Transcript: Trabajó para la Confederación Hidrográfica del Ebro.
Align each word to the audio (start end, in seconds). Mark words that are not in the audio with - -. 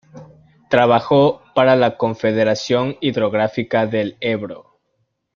Trabajó 0.71 1.43
para 1.53 1.75
la 1.75 1.95
Confederación 1.95 2.95
Hidrográfica 3.01 3.85
del 3.85 4.17
Ebro. 4.19 4.79